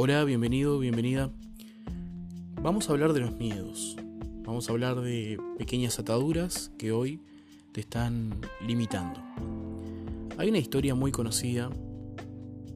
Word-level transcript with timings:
Hola, 0.00 0.22
bienvenido, 0.22 0.78
bienvenida. 0.78 1.32
Vamos 2.62 2.88
a 2.88 2.92
hablar 2.92 3.12
de 3.14 3.18
los 3.18 3.32
miedos. 3.32 3.96
Vamos 4.44 4.68
a 4.68 4.72
hablar 4.72 5.00
de 5.00 5.40
pequeñas 5.58 5.98
ataduras 5.98 6.70
que 6.78 6.92
hoy 6.92 7.20
te 7.72 7.80
están 7.80 8.40
limitando. 8.64 9.20
Hay 10.36 10.50
una 10.50 10.58
historia 10.58 10.94
muy 10.94 11.10
conocida, 11.10 11.70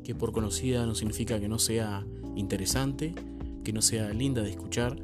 que 0.02 0.16
por 0.16 0.32
conocida 0.32 0.84
no 0.84 0.96
significa 0.96 1.38
que 1.38 1.46
no 1.46 1.60
sea 1.60 2.04
interesante, 2.34 3.14
que 3.62 3.72
no 3.72 3.82
sea 3.82 4.12
linda 4.12 4.42
de 4.42 4.50
escuchar 4.50 5.00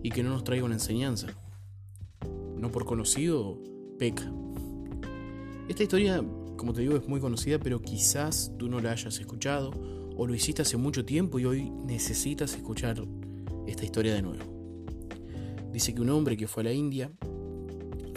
y 0.00 0.10
que 0.10 0.22
no 0.22 0.30
nos 0.30 0.44
traiga 0.44 0.64
una 0.64 0.76
enseñanza. 0.76 1.26
No 2.56 2.70
por 2.70 2.84
conocido, 2.84 3.60
peca. 3.98 4.32
Esta 5.68 5.82
historia, 5.82 6.24
como 6.56 6.72
te 6.72 6.82
digo, 6.82 6.94
es 6.94 7.08
muy 7.08 7.18
conocida, 7.18 7.58
pero 7.58 7.82
quizás 7.82 8.52
tú 8.58 8.68
no 8.68 8.78
la 8.78 8.92
hayas 8.92 9.18
escuchado 9.18 9.97
o 10.18 10.26
lo 10.26 10.34
hiciste 10.34 10.62
hace 10.62 10.76
mucho 10.76 11.04
tiempo 11.04 11.38
y 11.38 11.46
hoy 11.46 11.70
necesitas 11.70 12.52
escuchar 12.54 13.00
esta 13.68 13.84
historia 13.84 14.14
de 14.14 14.22
nuevo. 14.22 14.44
Dice 15.72 15.94
que 15.94 16.00
un 16.00 16.10
hombre 16.10 16.36
que 16.36 16.48
fue 16.48 16.62
a 16.62 16.64
la 16.64 16.72
India 16.72 17.12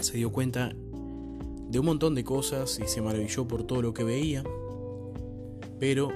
se 0.00 0.16
dio 0.16 0.32
cuenta 0.32 0.72
de 0.74 1.78
un 1.78 1.86
montón 1.86 2.16
de 2.16 2.24
cosas 2.24 2.80
y 2.80 2.88
se 2.88 3.00
maravilló 3.00 3.46
por 3.46 3.62
todo 3.64 3.82
lo 3.82 3.94
que 3.94 4.02
veía, 4.02 4.42
pero 5.78 6.10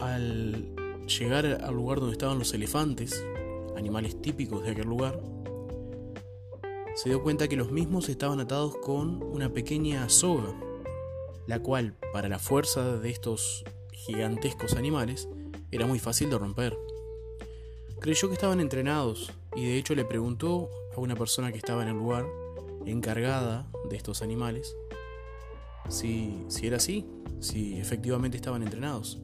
al 0.00 0.74
llegar 1.06 1.46
al 1.46 1.74
lugar 1.74 2.00
donde 2.00 2.12
estaban 2.12 2.40
los 2.40 2.52
elefantes, 2.52 3.24
animales 3.76 4.20
típicos 4.20 4.64
de 4.64 4.72
aquel 4.72 4.88
lugar, 4.88 5.22
se 6.96 7.10
dio 7.10 7.22
cuenta 7.22 7.46
que 7.46 7.54
los 7.54 7.70
mismos 7.70 8.08
estaban 8.08 8.40
atados 8.40 8.76
con 8.78 9.22
una 9.22 9.52
pequeña 9.52 10.08
soga, 10.08 10.52
la 11.46 11.60
cual 11.60 11.94
para 12.12 12.28
la 12.28 12.40
fuerza 12.40 12.96
de 12.96 13.08
estos 13.08 13.64
gigantescos 14.06 14.74
animales 14.74 15.28
era 15.70 15.86
muy 15.86 15.98
fácil 15.98 16.30
de 16.30 16.38
romper. 16.38 16.76
Creyó 18.00 18.28
que 18.28 18.34
estaban 18.34 18.60
entrenados 18.60 19.32
y 19.56 19.64
de 19.64 19.78
hecho 19.78 19.94
le 19.94 20.04
preguntó 20.04 20.70
a 20.96 21.00
una 21.00 21.16
persona 21.16 21.50
que 21.50 21.58
estaba 21.58 21.82
en 21.82 21.88
el 21.88 21.96
lugar, 21.96 22.24
encargada 22.86 23.68
de 23.90 23.96
estos 23.96 24.22
animales, 24.22 24.76
si, 25.88 26.44
si 26.48 26.66
era 26.66 26.76
así, 26.76 27.04
si 27.40 27.78
efectivamente 27.78 28.36
estaban 28.36 28.62
entrenados. 28.62 29.18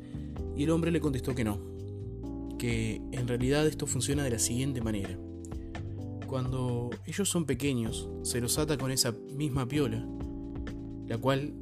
Y 0.57 0.65
el 0.65 0.71
hombre 0.71 0.91
le 0.91 1.01
contestó 1.01 1.35
que 1.35 1.45
no, 1.45 1.61
que 2.59 3.01
en 3.13 3.29
realidad 3.29 3.67
esto 3.67 3.87
funciona 3.87 4.25
de 4.25 4.31
la 4.31 4.39
siguiente 4.39 4.81
manera. 4.81 5.17
Cuando 6.27 6.91
ellos 7.07 7.29
son 7.29 7.45
pequeños, 7.45 8.09
se 8.23 8.41
los 8.41 8.59
ata 8.59 8.79
con 8.79 8.91
esa 8.91 9.13
misma 9.13 9.69
piola, 9.69 10.05
la 11.07 11.19
cual 11.19 11.55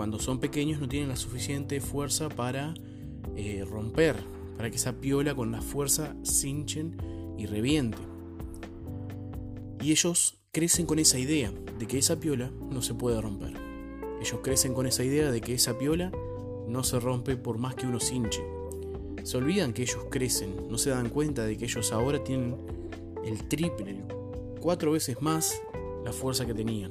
cuando 0.00 0.18
son 0.18 0.40
pequeños 0.40 0.80
no 0.80 0.88
tienen 0.88 1.10
la 1.10 1.16
suficiente 1.16 1.78
fuerza 1.78 2.30
para 2.30 2.72
eh, 3.36 3.66
romper, 3.68 4.16
para 4.56 4.70
que 4.70 4.76
esa 4.76 4.94
piola 4.94 5.34
con 5.34 5.52
la 5.52 5.60
fuerza 5.60 6.16
cinchen 6.22 6.96
y 7.36 7.44
reviente. 7.44 7.98
Y 9.82 9.90
ellos 9.90 10.40
crecen 10.52 10.86
con 10.86 11.00
esa 11.00 11.18
idea 11.18 11.52
de 11.78 11.86
que 11.86 11.98
esa 11.98 12.18
piola 12.18 12.50
no 12.70 12.80
se 12.80 12.94
puede 12.94 13.20
romper. 13.20 13.52
Ellos 14.22 14.40
crecen 14.42 14.72
con 14.72 14.86
esa 14.86 15.04
idea 15.04 15.30
de 15.30 15.42
que 15.42 15.52
esa 15.52 15.76
piola 15.76 16.10
no 16.66 16.82
se 16.82 16.98
rompe 16.98 17.36
por 17.36 17.58
más 17.58 17.74
que 17.74 17.86
uno 17.86 18.00
cinche. 18.00 18.42
Se 19.22 19.36
olvidan 19.36 19.74
que 19.74 19.82
ellos 19.82 20.06
crecen, 20.08 20.66
no 20.70 20.78
se 20.78 20.88
dan 20.88 21.10
cuenta 21.10 21.44
de 21.44 21.58
que 21.58 21.66
ellos 21.66 21.92
ahora 21.92 22.24
tienen 22.24 22.56
el 23.22 23.46
triple, 23.48 24.02
cuatro 24.62 24.92
veces 24.92 25.20
más 25.20 25.60
la 26.06 26.14
fuerza 26.14 26.46
que 26.46 26.54
tenían. 26.54 26.90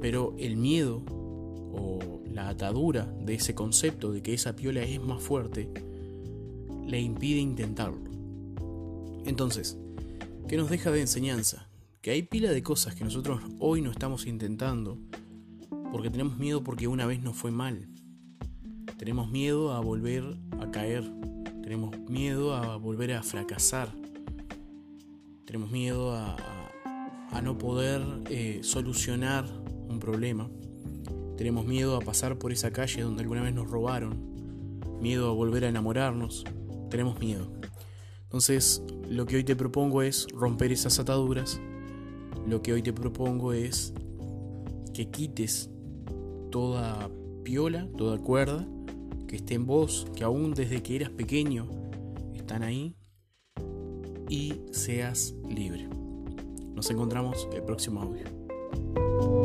Pero 0.00 0.36
el 0.38 0.56
miedo 0.56 1.02
o 1.72 2.22
la 2.32 2.48
atadura 2.48 3.04
de 3.04 3.34
ese 3.34 3.54
concepto 3.54 4.12
de 4.12 4.22
que 4.22 4.34
esa 4.34 4.56
piola 4.56 4.82
es 4.82 5.00
más 5.00 5.22
fuerte 5.22 5.70
le 6.86 7.00
impide 7.00 7.40
intentarlo. 7.40 8.00
Entonces, 9.24 9.78
¿qué 10.48 10.56
nos 10.56 10.70
deja 10.70 10.90
de 10.90 11.02
enseñanza? 11.02 11.68
Que 12.00 12.12
hay 12.12 12.22
pila 12.22 12.50
de 12.50 12.62
cosas 12.62 12.94
que 12.94 13.04
nosotros 13.04 13.42
hoy 13.58 13.82
no 13.82 13.90
estamos 13.90 14.26
intentando 14.26 14.98
porque 15.92 16.10
tenemos 16.10 16.38
miedo 16.38 16.64
porque 16.64 16.88
una 16.88 17.06
vez 17.06 17.22
nos 17.22 17.36
fue 17.36 17.50
mal. 17.50 17.88
Tenemos 18.96 19.30
miedo 19.30 19.72
a 19.72 19.80
volver 19.80 20.24
a 20.60 20.70
caer. 20.70 21.04
Tenemos 21.62 21.98
miedo 22.08 22.54
a 22.54 22.76
volver 22.76 23.12
a 23.12 23.22
fracasar. 23.22 23.92
Tenemos 25.44 25.70
miedo 25.70 26.14
a, 26.14 26.36
no 27.42 27.56
poder 27.56 28.02
eh, 28.30 28.60
solucionar 28.62 29.46
un 29.88 30.00
problema. 30.00 30.50
Tenemos 31.38 31.64
miedo 31.64 31.96
a 31.96 32.00
pasar 32.00 32.36
por 32.36 32.50
esa 32.52 32.72
calle 32.72 33.02
donde 33.02 33.22
alguna 33.22 33.42
vez 33.42 33.54
nos 33.54 33.70
robaron, 33.70 34.18
miedo 35.00 35.30
a 35.30 35.32
volver 35.32 35.64
a 35.64 35.68
enamorarnos, 35.68 36.44
tenemos 36.90 37.20
miedo. 37.20 37.52
Entonces, 38.24 38.82
lo 39.08 39.24
que 39.24 39.36
hoy 39.36 39.44
te 39.44 39.54
propongo 39.54 40.02
es 40.02 40.26
romper 40.34 40.72
esas 40.72 40.98
ataduras, 40.98 41.60
lo 42.44 42.60
que 42.60 42.72
hoy 42.72 42.82
te 42.82 42.92
propongo 42.92 43.52
es 43.52 43.94
que 44.92 45.10
quites 45.10 45.70
toda 46.50 47.08
piola, 47.44 47.88
toda 47.96 48.18
cuerda 48.18 48.66
que 49.28 49.36
esté 49.36 49.54
en 49.54 49.64
vos, 49.64 50.08
que 50.16 50.24
aún 50.24 50.54
desde 50.54 50.82
que 50.82 50.96
eras 50.96 51.10
pequeño 51.10 51.68
están 52.34 52.64
ahí, 52.64 52.96
y 54.28 54.54
seas 54.72 55.36
libre. 55.48 55.88
Nos 56.74 56.90
encontramos 56.90 57.48
el 57.52 57.62
próximo 57.62 58.02
audio. 58.02 59.37